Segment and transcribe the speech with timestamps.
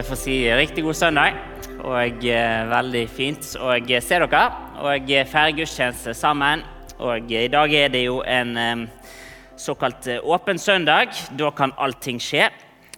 [0.00, 1.34] Jeg får si riktig god søndag.
[1.84, 4.38] Og eh, veldig fint å se dere
[4.80, 6.62] og feire gudstjeneste sammen.
[7.04, 8.86] Og i dag er det jo en eh,
[9.60, 11.12] såkalt eh, åpen søndag.
[11.36, 12.46] Da kan allting skje.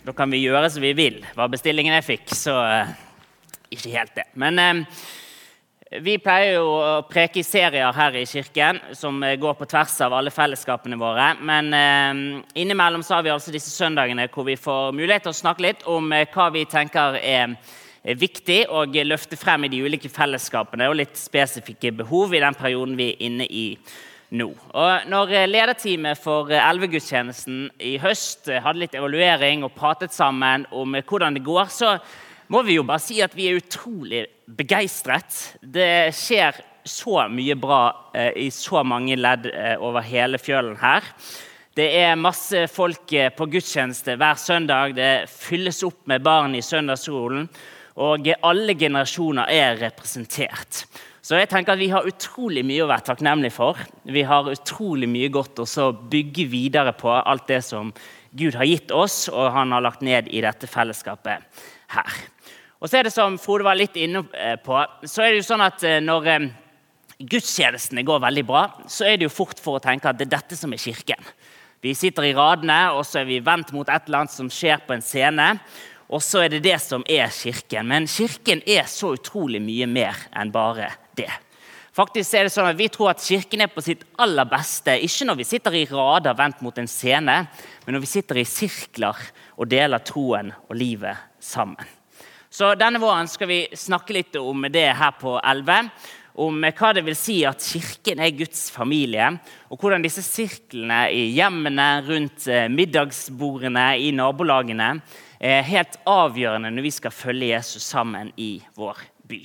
[0.06, 1.18] Da kan vi gjøre som vi vil.
[1.34, 2.94] Var bestillingen jeg fikk, så eh,
[3.74, 4.28] ikke helt det.
[4.38, 5.02] Men eh,
[6.00, 9.98] vi pleier jo å preke i serier her i kirken som eh, går på tvers
[10.06, 11.32] av alle fellesskapene våre.
[11.44, 12.22] Men eh,
[12.62, 15.84] innimellom så har vi altså disse søndagene hvor vi får mulighet til å snakke litt
[15.90, 17.58] om eh, hva vi tenker er,
[18.02, 22.56] er viktig å løfte frem i de ulike fellesskapene og litt spesifikke behov i den
[22.56, 23.66] perioden vi er inne i
[24.32, 24.48] nå.
[24.72, 30.14] Og når eh, lederteamet for eh, elvegudstjenesten i høst eh, hadde litt evaluering og pratet
[30.14, 31.96] sammen om hvordan det går, så
[32.52, 34.24] må vi jo bare si at vi er utrolig
[34.56, 35.56] begeistret.
[35.60, 37.82] Det skjer så mye bra
[38.14, 41.06] eh, i så mange ledd eh, over hele fjølen her.
[41.72, 44.96] Det er masse folk eh, på gudstjeneste hver søndag.
[44.98, 47.46] Det fylles opp med barn i søndagsskolen.
[48.02, 50.84] Og alle generasjoner er representert.
[51.22, 53.78] Så jeg tenker at Vi har utrolig mye å være takknemlige for.
[54.02, 57.92] Vi har utrolig mye godt å bygge videre på alt det som
[58.32, 61.44] Gud har gitt oss, og han har lagt ned i dette fellesskapet
[61.92, 62.22] her.
[62.82, 64.74] Og så er det som Frode var litt inne eh, på,
[65.06, 66.48] så er det jo sånn at eh, når eh,
[67.22, 70.32] gudstjenestene går veldig bra, så er det jo fort for å tenke at det er
[70.34, 71.30] dette som er kirken.
[71.82, 74.82] Vi sitter i radene, og så er vi vendt mot et eller annet som skjer
[74.86, 75.46] på en scene.
[76.10, 77.86] Og så er det det som er kirken.
[77.90, 81.30] Men kirken er så utrolig mye mer enn bare det.
[81.94, 85.26] Faktisk er det sånn at Vi tror at kirken er på sitt aller beste ikke
[85.28, 87.40] når vi sitter i rader vendt mot en scene,
[87.84, 92.01] men når vi sitter i sirkler og deler troen og livet sammen.
[92.52, 95.86] Så Denne våren skal vi snakke litt om det her på 11.
[96.44, 99.30] Om hva det vil si at Kirken er Guds familie,
[99.72, 104.90] og hvordan disse sirklene i hjemmene, rundt eh, middagsbordene, i nabolagene
[105.40, 109.00] er helt avgjørende når vi skal følge Jesus sammen i vår
[109.32, 109.40] by.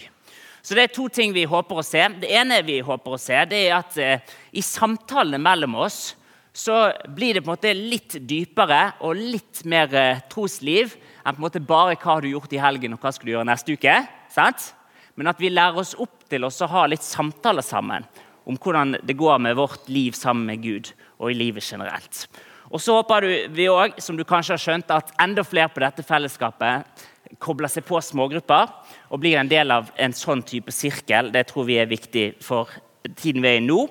[0.59, 2.03] Så Det er to ting vi håper å se.
[2.19, 6.17] Det ene vi håper å se, det er at eh, i samtalene mellom oss
[6.57, 11.41] så blir det på en måte litt dypere og litt mer eh, trosliv enn på
[11.41, 13.75] en måte bare hva har du gjort i helgen og hva skal du gjøre neste
[13.75, 13.95] uke.
[14.31, 14.71] Sant?
[15.19, 18.05] Men at vi lærer oss opp til å ha litt samtaler sammen
[18.47, 22.27] om hvordan det går med vårt liv sammen med Gud og i livet generelt.
[22.71, 26.03] Og så håper vi òg, som du kanskje har skjønt, at enda flere på dette
[26.03, 27.03] fellesskapet
[27.43, 28.71] kobler seg på smågrupper
[29.11, 31.31] og blir en del av en sånn type sirkel.
[31.31, 32.71] Det tror vi er viktig for
[33.15, 33.81] tiden vi er i nå,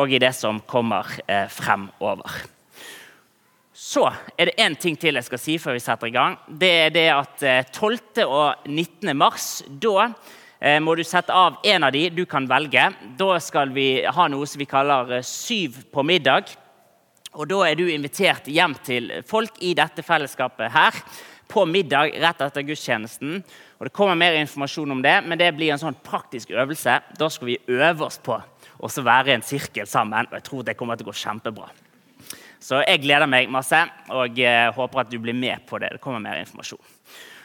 [0.00, 2.42] og i det som kommer eh, fremover.
[3.72, 4.04] Så
[4.36, 6.36] er det én ting til jeg skal si før vi setter i gang.
[6.46, 7.98] Det er det at 12.
[8.20, 9.14] Eh, og 19.
[9.16, 10.10] mars da
[10.60, 12.90] eh, må du sette av en av de du kan velge.
[13.16, 16.52] Da skal vi ha noe som vi kaller eh, Syv på middag.
[17.32, 20.98] Og Da er du invitert hjem til folk i dette fellesskapet her
[21.48, 23.38] på middag rett etter gudstjenesten.
[23.80, 26.98] Og Det kommer mer informasjon om det, men det blir en sånn praktisk øvelse.
[27.16, 30.68] Da skal vi øve oss på å være i en sirkel sammen, og jeg tror
[30.68, 31.72] det kommer til å gå kjempebra.
[32.62, 33.78] Så jeg gleder meg masse
[34.14, 35.96] og eh, håper at du blir med på det.
[35.96, 36.82] Det kommer mer informasjon.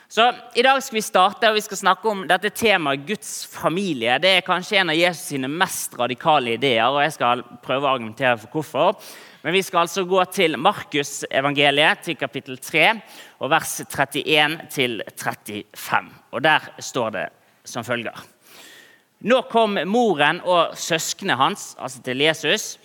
[0.07, 0.23] Så
[0.55, 4.15] I dag skal vi starte og vi skal snakke om dette temaet Guds familie.
[4.23, 7.95] Det er kanskje en av Jesus sine mest radikale ideer, og jeg skal prøve å
[7.97, 9.09] argumentere for hvorfor.
[9.43, 12.87] Men vi skal altså gå til Markus evangeliet, til kapittel 3,
[13.43, 16.09] og vers 31 til 35.
[16.31, 17.27] Og der står det
[17.67, 18.15] som følger.
[19.27, 22.75] Nå kom moren og søsknene hans, altså til Jesus,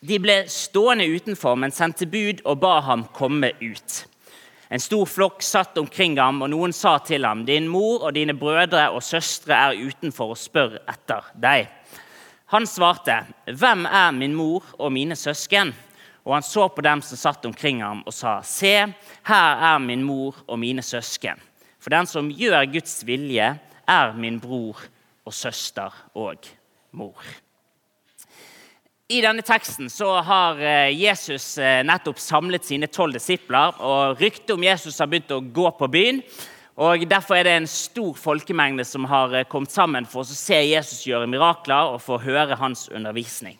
[0.00, 4.04] de ble stående utenfor, men sendte bud og ba ham komme ut.
[4.70, 8.34] En stor flokk satt omkring ham, og noen sa til ham, 'Din mor og dine
[8.36, 11.68] brødre og søstre er utenfor og spør etter deg.'
[12.52, 15.74] Han svarte, 'Hvem er min mor og mine søsken?'
[16.24, 18.94] Og han så på dem som satt omkring ham, og sa, 'Se,
[19.24, 21.40] her er min mor og mine søsken.'
[21.80, 24.76] For den som gjør Guds vilje, er min bror
[25.24, 26.36] og søster og
[26.92, 27.22] mor.
[29.08, 33.72] I denne teksten så har eh, Jesus eh, nettopp samlet sine tolv disipler.
[33.80, 36.18] og Ryktet om Jesus har begynt å gå på byen.
[36.76, 40.58] og Derfor er det en stor folkemengde som har eh, kommet sammen for å se
[40.60, 43.56] Jesus gjøre mirakler og få høre hans undervisning.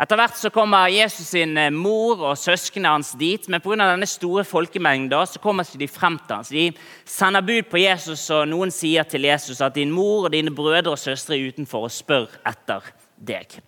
[0.00, 3.48] Etter hvert så kommer Jesus sin mor og søsknene hans dit.
[3.50, 3.74] Men pga.
[3.80, 6.46] denne store folkemengden så kommer ikke de frem til ham.
[6.46, 10.54] De sender bud på Jesus, og noen sier til Jesus at din mor og dine
[10.54, 12.86] brødre og søstre er utenfor og spør etter
[13.18, 13.58] deg.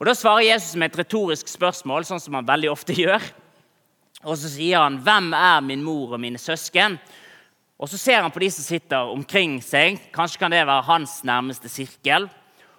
[0.00, 3.20] Og Da svarer Jesus med et retorisk spørsmål, sånn som han veldig ofte gjør.
[4.24, 6.98] Og Så sier han, 'Hvem er min mor og mine søsken?'
[7.78, 10.12] Og Så ser han på de som sitter omkring seg.
[10.12, 12.28] Kanskje kan det være hans nærmeste sirkel.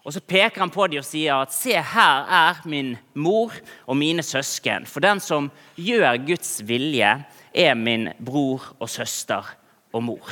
[0.03, 3.51] Og Så peker han på dem og sier at 'se, her er min mor
[3.87, 4.87] og mine søsken'.
[4.87, 9.45] For den som gjør Guds vilje, er min bror og søster
[9.93, 10.29] og mor.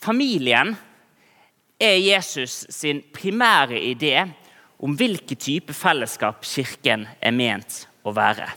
[0.00, 0.76] Familien
[1.80, 4.34] er Jesus sin primære idé
[4.84, 8.50] om hvilken type fellesskap Kirken er ment å være.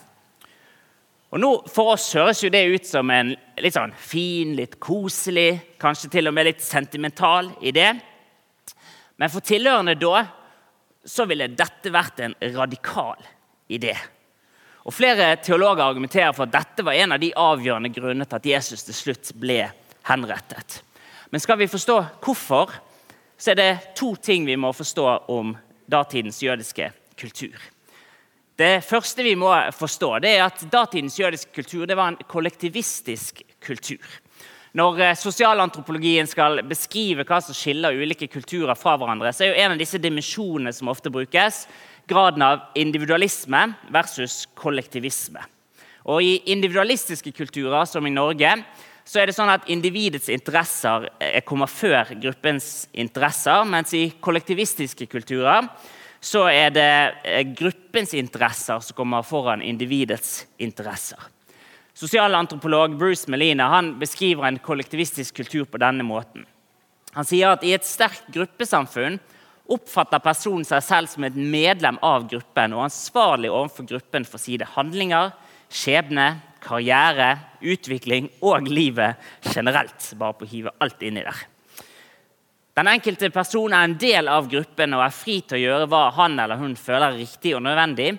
[1.32, 5.78] Og nå, For oss høres jo det ut som en litt sånn fin, litt koselig,
[5.80, 7.94] kanskje til og med litt sentimental idé.
[9.20, 10.26] Men for tilhørende da
[11.08, 13.24] så ville dette vært en radikal
[13.72, 13.96] idé.
[14.88, 18.50] Og Flere teologer argumenterer for at dette var en av de avgjørende grunnene til at
[18.52, 19.62] Jesus til slutt ble
[20.08, 20.82] henrettet.
[21.32, 22.72] Men skal vi forstå hvorfor,
[23.38, 25.56] så er det to ting vi må forstå om
[25.92, 27.58] datidens jødiske kultur.
[28.58, 33.44] Det første vi må forstå, det er at datidens jødiske kultur det var en kollektivistisk
[33.62, 34.02] kultur.
[34.78, 39.62] Når eh, sosialantropologien skal beskrive hva som skiller ulike kulturer fra hverandre, så er jo
[39.64, 41.64] en av disse dimensjonene som ofte brukes,
[42.10, 43.64] graden av individualisme
[43.94, 45.42] versus kollektivisme.
[46.08, 48.54] Og I individualistiske kulturer, som i Norge,
[49.08, 55.08] så er det sånn at individets interesser eh, kommer før gruppens interesser, mens i kollektivistiske
[55.08, 55.70] kulturer
[56.20, 56.92] så er det
[57.24, 61.22] eh, gruppens interesser som kommer foran individets interesser.
[61.98, 66.44] Sosialantropolog Bruce Melina han beskriver en kollektivistisk kultur på denne måten.
[67.16, 69.18] Han sier at i et sterkt gruppesamfunn
[69.72, 74.68] oppfatter personen seg selv som et medlem av gruppen og ansvarlig overfor gruppen for sine
[74.76, 75.32] handlinger,
[75.74, 76.28] skjebne,
[76.64, 79.20] karriere, utvikling og livet
[79.54, 80.12] generelt.
[80.20, 81.46] Bare på å hive alt inni der.
[82.78, 86.04] Den enkelte person er en del av gruppen og er fri til å gjøre hva
[86.20, 88.12] han eller hun føler er riktig og nødvendig,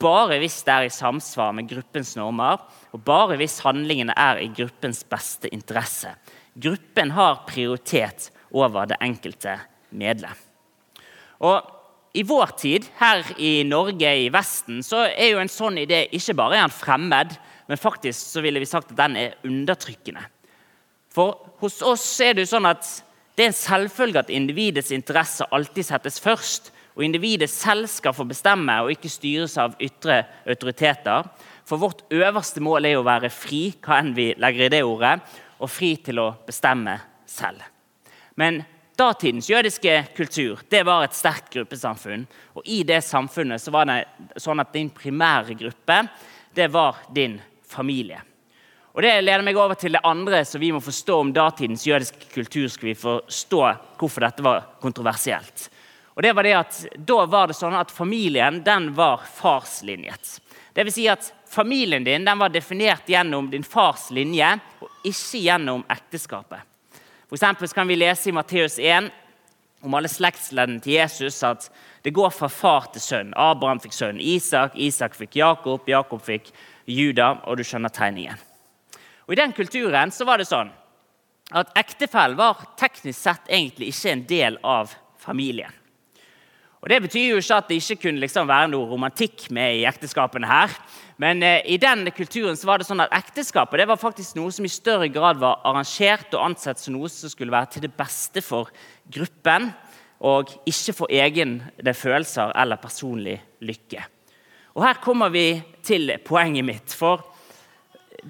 [0.00, 2.62] bare hvis det er i samsvar med gruppens normer,
[2.92, 6.14] og bare hvis handlingene er i gruppens beste interesse.
[6.56, 9.58] Gruppen har prioritet over det enkelte
[9.96, 10.36] medlem.
[11.44, 11.72] Og
[12.16, 16.38] I vår tid, her i Norge, i Vesten, så er jo en sånn idé ikke
[16.38, 17.34] bare en fremmed,
[17.66, 20.22] men faktisk så ville vi sagt at den er undertrykkende.
[21.12, 22.86] For hos oss er det jo sånn at
[23.36, 26.70] det er en selvfølge at individets interesser alltid settes først.
[26.96, 31.26] Og individet selv skal få bestemme og ikke styres av ytre autoriteter.
[31.68, 35.18] For vårt øverste mål er å være fri, hva enn vi legger i det ordet,
[35.60, 36.94] og fri til å bestemme
[37.28, 37.60] selv.
[38.40, 38.62] Men
[38.96, 42.24] datidens jødiske kultur det var et sterkt gruppesamfunn.
[42.56, 44.00] Og i det samfunnet så var det
[44.40, 46.00] sånn at din primære gruppe
[46.56, 47.36] det var din
[47.76, 48.22] familie.
[48.96, 52.32] Og Det leder meg over til det andre som vi må forstå om datidens jødiske
[52.32, 52.68] kultur.
[52.68, 53.62] skal vi forstå
[54.00, 55.68] hvorfor dette var kontroversielt.
[56.16, 60.40] Og det var det at Da var det sånn at familien den var farslinjet.
[60.72, 65.38] Det vil si at Familien din den var definert gjennom din fars linje, og ikke
[65.38, 66.60] gjennom ekteskapet.
[67.30, 69.10] For kan vi lese i Matteus 1
[69.82, 71.70] om alle slektsleddene til Jesus at
[72.02, 73.32] det går fra far til sønn.
[73.36, 76.50] Abraham fikk sønn Isak, Isak fikk Jakob, Jakob fikk
[76.86, 78.38] Juda, og du skjønner tegningen.
[79.26, 80.70] Og I den kulturen så var det sånn
[81.54, 85.74] at ektefellen var teknisk sett egentlig ikke en del av familien.
[86.86, 89.86] Og Det betyr jo ikke at det ikke kunne liksom være noe romantikk med i
[89.88, 90.70] ekteskapene her.
[91.18, 94.52] Men eh, i den kulturen så var det sånn at ekteskapet det var faktisk noe
[94.54, 97.94] som i større grad var arrangert og ansett som noe som skulle være til det
[97.96, 98.70] beste for
[99.10, 99.72] gruppen,
[100.22, 104.06] og ikke for egne følelser eller personlig lykke.
[104.76, 106.92] Og Her kommer vi til poenget mitt.
[106.92, 107.24] for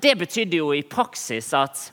[0.03, 1.93] det betydde jo i praksis at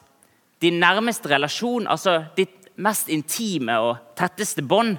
[0.62, 4.98] din nærmeste relasjon, altså ditt mest intime og tetteste bånd,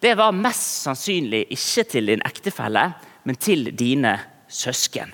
[0.00, 2.94] det var mest sannsynlig ikke til din ektefelle,
[3.24, 4.18] men til dine
[4.48, 5.12] søsken.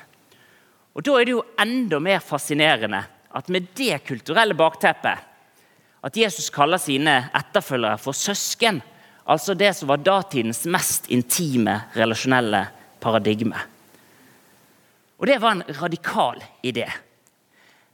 [0.95, 3.05] Og Da er det jo enda mer fascinerende
[3.35, 5.19] at med det kulturelle bakteppet
[6.03, 8.83] at Jesus kaller sine etterfølgere for søsken,
[9.27, 12.67] altså det som var datidens mest intime relasjonelle
[13.01, 13.80] paradigme.
[15.21, 16.89] Og Det var en radikal idé.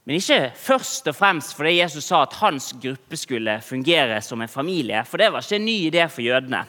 [0.07, 4.47] Men ikke først og fremst fordi Jesus sa at hans gruppe skulle fungere som en
[4.47, 5.03] familie.
[5.03, 6.63] For det var ikke en ny idé for jødene.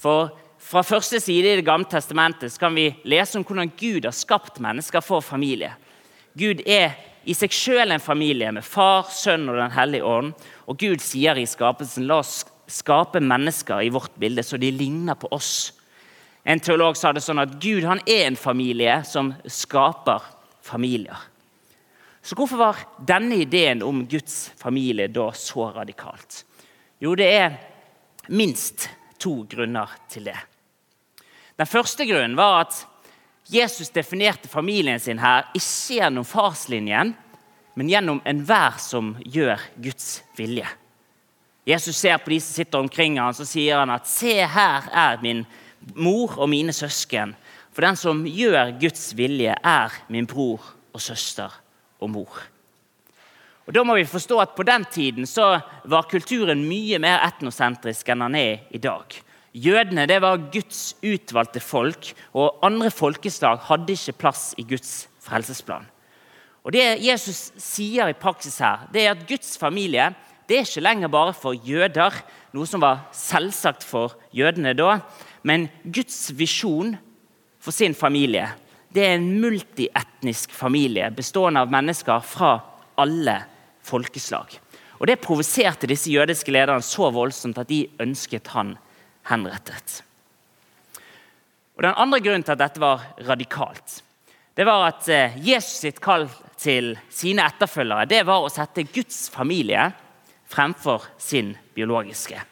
[0.00, 0.32] For
[0.62, 4.60] Fra første side i Det gamle testamentet kan vi lese om hvordan Gud har skapt
[4.62, 5.72] mennesker for familie.
[6.38, 6.94] Gud er
[7.26, 10.32] i seg sjøl en familie med far, sønn og Den hellige ånd.
[10.66, 15.18] Og Gud sier i skapelsen la oss skape mennesker i vårt bilde så de ligner
[15.18, 15.72] på oss.
[16.44, 20.24] En teolog sa det sånn at Gud han er en familie som skaper
[20.62, 21.28] familier.
[22.22, 26.44] Så hvorfor var denne ideen om Guds familie da så radikalt?
[27.02, 27.58] Jo, det er
[28.30, 28.88] minst
[29.22, 30.38] to grunner til det.
[31.58, 32.78] Den første grunnen var at
[33.50, 37.14] Jesus definerte familien sin her ikke gjennom farslinjen,
[37.74, 40.68] men gjennom enhver som gjør Guds vilje.
[41.66, 45.20] Jesus ser på de som sitter omkring ham, så sier han at se, her er
[45.22, 45.44] min
[45.94, 47.34] mor og mine søsken.
[47.72, 51.52] For den som gjør Guds vilje, er min bror og søster
[52.00, 52.40] og mor.
[53.66, 58.08] Og da må vi forstå at På den tiden så var kulturen mye mer etnosentrisk
[58.08, 59.06] enn den er i dag.
[59.54, 65.86] Jødene det var Guds utvalgte folk, og andre folkeslag hadde ikke plass i Guds frelsesplan.
[66.64, 70.12] Og Det Jesus sier i praksis her, det er at Guds familie
[70.48, 72.16] det er ikke lenger bare for jøder,
[72.52, 74.98] noe som var selvsagt for jødene da,
[75.42, 76.96] men Guds visjon
[77.62, 78.48] for sin familie
[78.92, 82.52] det er en multietnisk familie bestående av mennesker fra
[83.00, 83.38] alle
[83.82, 84.58] folkeslag.
[85.00, 88.76] Og Det provoserte disse jødiske lederne så voldsomt at de ønsket han
[89.30, 90.02] henrettet.
[91.76, 94.02] Og Den andre grunnen til at dette var radikalt,
[94.54, 96.28] det var at eh, Jesus sitt kall
[96.60, 99.88] til sine etterfølgere det var å sette Guds familie
[100.52, 102.51] fremfor sin biologiske.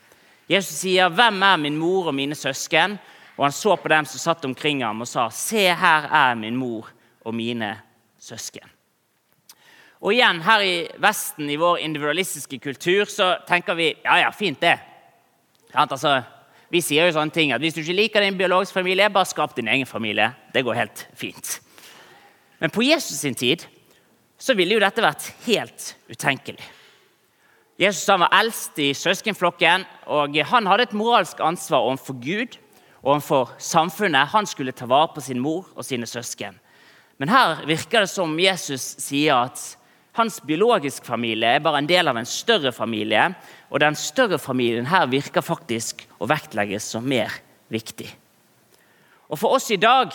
[0.50, 2.98] Jesus sier, 'Hvem er min mor og mine søsken?'
[3.38, 6.56] Og han så på dem som satt omkring ham og sa, 'Se, her er min
[6.56, 6.88] mor
[7.24, 7.80] og mine
[8.20, 8.68] søsken'.
[10.00, 14.60] Og igjen, Her i Vesten, i vår individualistiske kultur, så tenker vi ja, ja, fint
[14.60, 14.78] det.
[15.74, 16.22] Altså,
[16.72, 19.56] vi sier jo sånne ting at hvis du ikke liker din biologiske familie, bare skap
[19.56, 20.32] din egen familie.
[20.54, 21.60] Det går helt fint.
[22.58, 23.66] Men på Jesus sin tid
[24.38, 26.64] så ville jo dette vært helt utenkelig.
[27.80, 32.58] Jesus var eldst i søskenflokken, og han hadde et moralsk ansvar overfor Gud
[33.00, 34.28] og overfor samfunnet.
[34.34, 36.58] Han skulle ta vare på sin mor og sine søsken.
[37.16, 39.62] Men her virker det som Jesus sier at
[40.18, 43.30] hans biologiske familie er bare en del av en større familie.
[43.72, 47.32] Og den større familien her virker faktisk å vektlegges som mer
[47.72, 48.10] viktig.
[49.30, 50.12] Og For oss i dag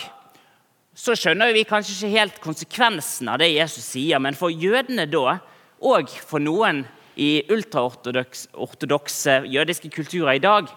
[0.95, 5.39] så skjønner vi kanskje ikke helt konsekvensen av det Jesus sier, men for jødene da,
[5.81, 6.83] og for noen
[7.15, 10.69] i ultraortodokse jødiske kulturer i dag,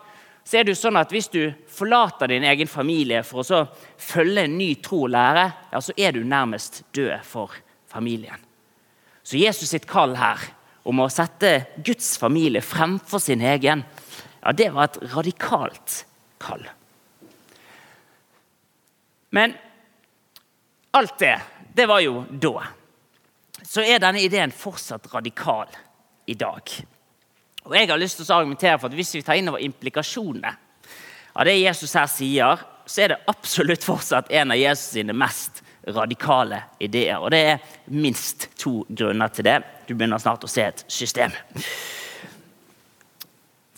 [0.49, 3.65] så er det jo sånn at hvis du forlater din egen familie for å
[4.01, 7.53] følge en ny tro og lære, ja, så er du nærmest død for
[7.91, 8.41] familien.
[9.21, 10.41] Så Jesus sitt kall her
[10.89, 13.85] om å sette Guds familie fremfor sin egen,
[14.41, 16.05] ja, det var et radikalt
[16.41, 16.65] kall.
[19.37, 19.53] Men
[20.97, 21.35] alt det,
[21.77, 22.71] det var jo da.
[23.61, 25.69] Så er denne ideen fortsatt radikal
[26.29, 26.73] i dag.
[27.69, 30.55] Og jeg har lyst til å argumentere for at Hvis vi tar inn over implikasjonene
[31.39, 35.63] av det Jesus her sier, så er det absolutt fortsatt en av Jesus sine mest
[35.89, 37.21] radikale ideer.
[37.21, 39.61] Og Det er minst to grunner til det.
[39.87, 41.33] Du begynner snart å se et system.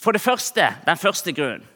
[0.00, 1.66] For det første, Den første grunnen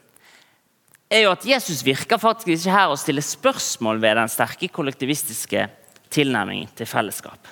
[1.09, 5.67] er jo at Jesus virker faktisk ikke her å stille spørsmål ved den sterke kollektivistiske
[6.09, 7.47] tilnærmingen til fellesskap.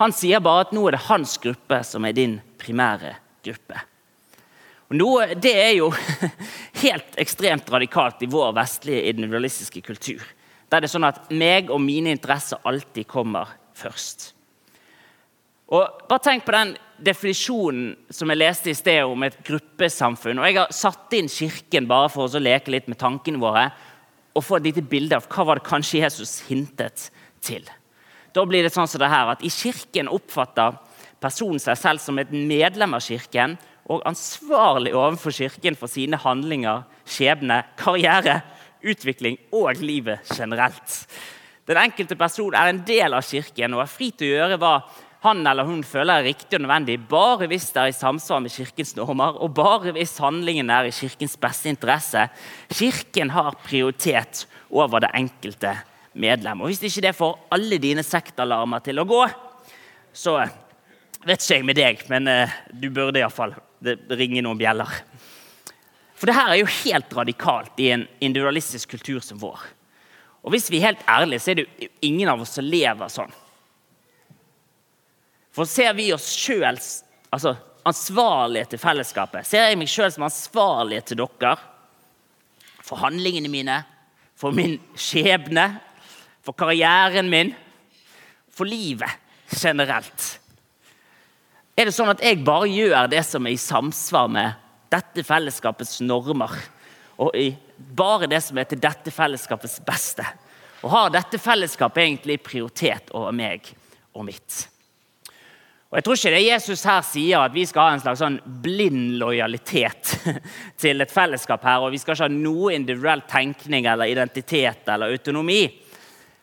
[0.00, 3.80] Han sier bare at nå er det hans gruppe som er din primære gruppe.
[4.92, 5.90] Og nå, Det er jo
[6.84, 10.22] helt ekstremt radikalt i vår vestlige individualistiske kultur.
[10.68, 14.32] Der det er sånn at meg og mine interesser alltid kommer først.
[15.72, 20.38] Og bare tenk på den definisjonen som jeg leste i sted om et gruppesamfunn.
[20.38, 23.70] og Jeg har satt inn Kirken bare for å leke litt med tankene våre
[24.32, 27.08] og få et lite bilde av hva var det kanskje Jesus hintet
[27.44, 27.64] til.
[28.32, 30.78] Da blir det sånn som det her, at I Kirken oppfatter
[31.22, 33.58] personen seg selv som et medlem av Kirken
[33.92, 38.40] og ansvarlig overfor Kirken for sine handlinger, skjebne, karriere,
[38.82, 41.02] utvikling og livet generelt.
[41.68, 44.74] Den enkelte person er en del av Kirken og er fri til å gjøre hva
[45.22, 48.50] han eller hun føler er riktig og nødvendig, bare hvis det er i samsvar med
[48.50, 52.24] Kirkens normer, og bare hvis handlingen er i Kirkens beste interesse.
[52.72, 55.76] Kirken har prioritet over det enkelte
[56.12, 56.60] medlem.
[56.60, 59.22] Og Hvis ikke det får alle dine sektalarmer til å gå,
[60.12, 60.38] så
[61.24, 63.54] vet ikke jeg med deg, men uh, du burde iallfall
[64.12, 64.90] ringe noen bjeller.
[66.18, 69.62] For det her er jo helt radikalt i en individualistisk kultur som vår.
[70.42, 73.10] Og hvis vi er helt ærlige, så er det jo ingen av oss som lever
[73.10, 73.32] sånn.
[75.52, 81.10] For ser vi oss sjøl altså, ansvarlige til fellesskapet, ser jeg meg sjøl som ansvarlige
[81.10, 81.56] til dere
[82.82, 83.80] for handlingene mine,
[84.38, 85.66] for min skjebne,
[86.42, 87.52] for karrieren min,
[88.52, 89.10] for livet
[89.52, 90.38] generelt.
[91.76, 94.58] Er det sånn at jeg bare gjør det som er i samsvar med
[94.92, 96.52] dette fellesskapets normer?
[97.22, 97.36] Og
[97.96, 100.26] bare det som er til dette fellesskapets beste?
[100.82, 103.70] Og har dette fellesskapet egentlig prioritet over meg
[104.12, 104.66] og mitt?
[105.92, 108.38] Og Jeg tror ikke det Jesus her sier at vi skal ha en slags sånn
[108.64, 110.14] blind lojalitet
[110.82, 115.12] til et fellesskap her, og vi skal ikke ha noe individuell tenkning eller identitet eller
[115.12, 115.66] autonomi.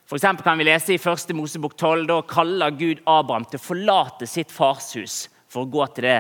[0.10, 1.34] For kan vi lese I 1.
[1.38, 6.08] Mosebok 12 da kaller Gud Abraham til å forlate sitt farshus for å gå til
[6.08, 6.16] det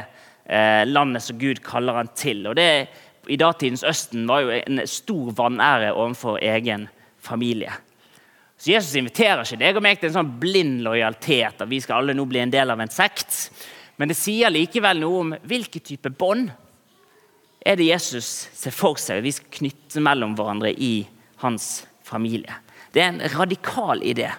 [0.45, 2.43] eh, landet som Gud kaller han til.
[2.45, 2.85] Og det
[3.33, 6.85] I datidens Østen var jo en stor vanære overfor egen
[7.17, 7.73] familie.
[8.61, 12.03] Så Jesus inviterer ikke deg og meg til en sånn blind lojalitet at vi skal
[12.03, 13.49] alle nå bli en del av en sekt.
[13.97, 16.53] Men det sier likevel noe om hvilken type bånd
[17.65, 21.07] er det Jesus ser for seg vi skal knytte mellom hverandre i
[21.41, 22.53] hans familie.
[22.93, 24.31] Det er en radikal idé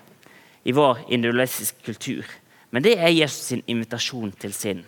[0.64, 2.24] i vår individualistiske kultur.
[2.70, 4.84] Men det er Jesus sin invitasjon til sin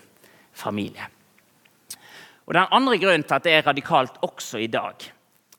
[0.53, 1.09] familie.
[2.47, 4.95] Og Den andre grunnen til at det er radikalt også i dag,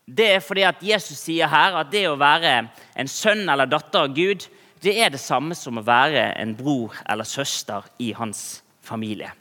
[0.06, 2.58] det er fordi at Jesus sier her at det å være
[3.00, 4.44] en sønn eller datter av Gud,
[4.84, 9.32] det er det samme som å være en bror eller søster i hans familie.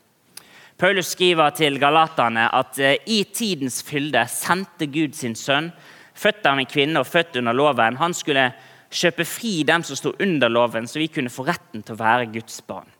[0.79, 5.73] Paulus skriver til galaterne at eh, i tidens fylde sendte Gud sin sønn,
[6.15, 7.99] født av en kvinne og født under loven.
[8.01, 8.51] Han skulle
[8.93, 12.31] kjøpe fri dem som sto under loven, så vi kunne få retten til å være
[12.35, 12.91] Guds barn.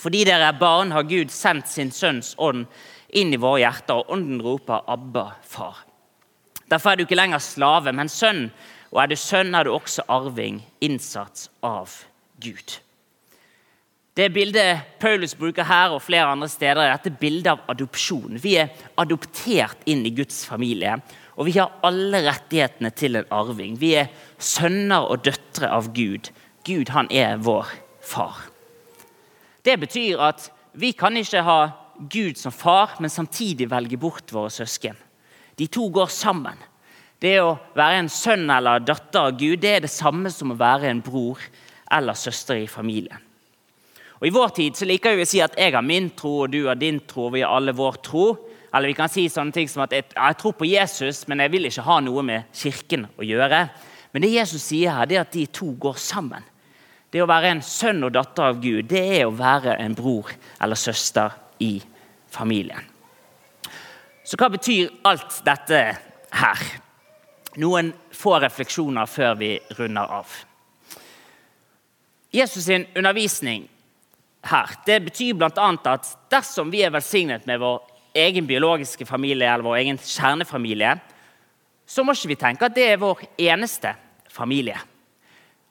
[0.00, 2.66] Fordi dere er barn, har Gud sendt sin sønns ånd
[3.12, 5.84] inn i våre hjerter, og ånden roper 'Abba, far'.
[6.70, 8.50] Derfor er du ikke lenger slave, men sønn.
[8.92, 11.90] Og er du sønn, er du også arving, innsats av
[12.40, 12.78] Gud.
[14.16, 18.38] Det bildet Paulus bruker her og flere andre steder, er dette bildet av adopsjon.
[18.42, 18.68] Vi er
[18.98, 20.98] adoptert inn i Guds familie,
[21.40, 23.78] og vi har alle rettighetene til en arving.
[23.80, 26.28] Vi er sønner og døtre av Gud.
[26.68, 27.70] Gud han er vår
[28.04, 28.42] far.
[29.64, 31.60] Det betyr at vi kan ikke ha
[32.12, 34.98] Gud som far, men samtidig velge bort våre søsken.
[35.56, 36.60] De to går sammen.
[37.20, 40.60] Det å være en sønn eller datter av Gud det er det samme som å
[40.60, 41.40] være en bror
[41.92, 43.16] eller søster i familien.
[44.20, 46.52] Og I vår tid så liker vi å si at jeg har min tro, og
[46.52, 47.30] du har din tro.
[47.30, 48.26] og vi har alle vår tro.
[48.74, 50.06] Eller vi kan si sånne ting som at jeg,
[50.38, 53.64] tror på Jesus, men jeg vil ikke ha noe med kirken å gjøre.
[54.14, 56.46] Men det Jesus sier her, det er at de to går sammen.
[57.10, 60.30] Det å være en sønn og datter av Gud, det er å være en bror
[60.62, 61.80] eller søster i
[62.30, 62.86] familien.
[64.22, 65.80] Så hva betyr alt dette
[66.38, 66.62] her?
[67.58, 70.30] Noen få refleksjoner før vi runder av.
[72.30, 73.66] Jesus' sin undervisning
[74.46, 75.70] her det betyr bl.a.
[75.90, 77.80] at dersom vi er velsignet med vår
[78.14, 80.96] egen biologiske familie eller vår egen kjernefamilie,
[81.86, 83.94] så må ikke vi tenke at det er vår eneste
[84.30, 84.78] familie.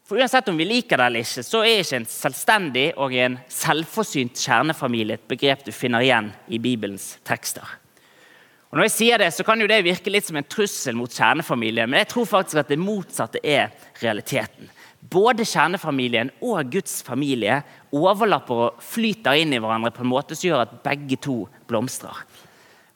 [0.09, 3.37] For Uansett om vi liker det eller ikke, så er ikke en selvstendig og en
[3.53, 7.77] selvforsynt kjernefamilie et begrep du finner igjen i Bibelens tekster.
[8.69, 11.13] Og når jeg sier det, så kan jo det virke litt som en trussel mot
[11.13, 13.69] kjernefamilien, men jeg tror faktisk at det motsatte er
[14.01, 14.69] realiteten.
[14.99, 17.61] Både kjernefamilien og Guds familie
[17.95, 21.37] overlapper og flyter inn i hverandre på en måte som gjør at begge to
[21.69, 22.19] blomstrer.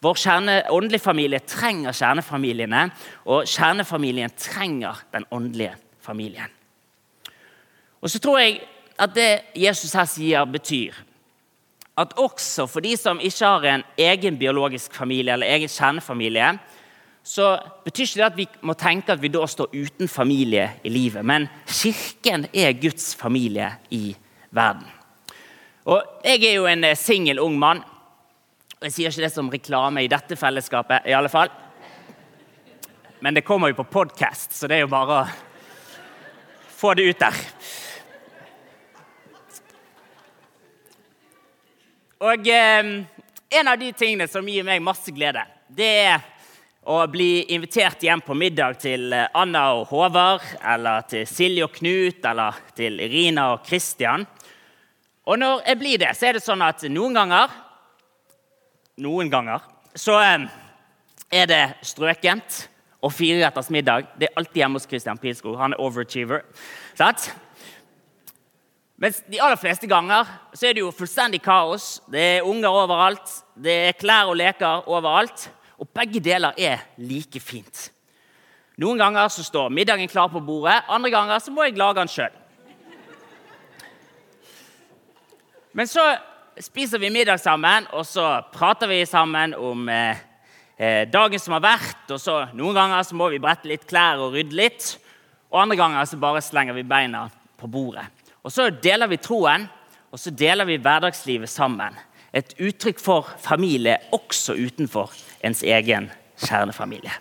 [0.04, 2.90] Vår kjerne, åndelige familie trenger kjernefamiliene,
[3.24, 6.52] og kjernefamilien trenger den åndelige familien.
[8.04, 8.60] Og så tror jeg
[9.00, 11.00] at det Jesus her sier, betyr
[11.98, 16.56] at også for de som ikke har en egen biologisk familie eller egen kjernefamilie,
[17.24, 17.54] så
[17.86, 21.24] betyr ikke det at vi må tenke at vi da står uten familie i livet.
[21.24, 24.12] Men Kirken er Guds familie i
[24.52, 24.84] verden.
[25.88, 27.80] Og Jeg er jo en eh, singel ung mann.
[28.80, 31.50] og Jeg sier ikke det som reklame i dette fellesskapet, i alle fall.
[33.20, 35.28] Men det kommer jo på podkast, så det er jo bare å
[36.76, 37.40] få det ut der.
[42.20, 42.94] Og eh,
[43.54, 46.22] En av de tingene som gir meg masse glede, det er
[46.84, 50.44] å bli invitert hjem på middag til eh, Anna og Håvard,
[50.74, 54.26] eller til Silje og Knut, eller til Irina og Kristian.
[55.24, 57.62] Og når jeg blir det, så er det sånn at noen ganger
[59.02, 59.64] Noen ganger
[59.98, 60.44] så eh,
[61.34, 62.60] er det strøkent
[63.04, 64.12] og fireretters middag.
[64.20, 65.56] Det er alltid hjemme hos Christian Pilskog.
[65.58, 66.44] Han er overachiever.
[66.94, 67.32] Sant?
[69.02, 71.98] Mens de aller fleste ganger så er det jo fullstendig kaos.
[72.06, 75.50] Det er unger overalt, det er klær og leker overalt.
[75.94, 77.90] Begge deler er like fint.
[78.82, 82.10] Noen ganger så står middagen klar på bordet, andre ganger så må jeg lage den
[82.10, 82.40] sjøl.
[85.74, 86.02] Men så
[86.62, 90.18] spiser vi middag sammen, og så prater vi sammen om eh,
[90.78, 92.10] eh, dagen som har vært.
[92.14, 94.90] og så Noen ganger så må vi brette litt klær og rydde litt.
[95.54, 97.28] Og andre ganger så bare slenger vi beina
[97.58, 98.06] på bordet.
[98.46, 99.66] Og så deler vi troen,
[100.14, 101.98] og så deler vi hverdagslivet sammen.
[102.34, 107.14] Et uttrykk for familie også utenfor ens egen kjernefamilie.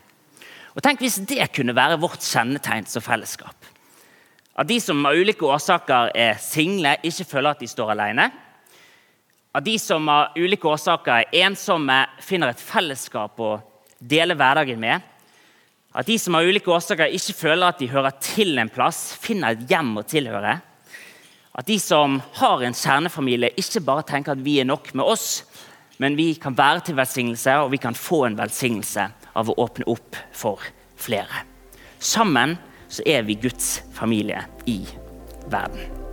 [0.73, 3.69] Og Tenk hvis det kunne være vårt kjennetegn som fellesskap.
[4.57, 8.29] At de som av ulike årsaker er single, ikke føler at de står alene.
[9.53, 13.55] At de som av ulike årsaker er ensomme, finner et fellesskap å
[14.01, 15.01] dele hverdagen med.
[15.93, 19.53] At de som av ulike årsaker ikke føler at de hører til en plass, finner
[19.53, 20.55] et hjem å tilhøre.
[21.53, 25.43] At de som har en kjernefamilie, ikke bare tenker at vi er nok med oss,
[26.01, 29.89] men vi kan være til velsignelse, og vi kan få en velsignelse av å åpne
[29.91, 30.63] opp for
[30.97, 31.45] flere.
[32.03, 32.57] Sammen
[32.93, 34.83] så er vi Guds familie i
[35.53, 36.12] verden.